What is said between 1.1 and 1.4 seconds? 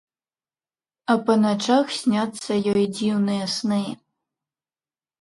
А па